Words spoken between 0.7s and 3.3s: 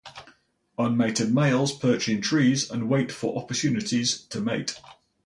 Unmated males perch in trees and wait